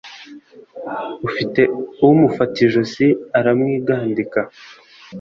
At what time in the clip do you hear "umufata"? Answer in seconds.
2.07-2.55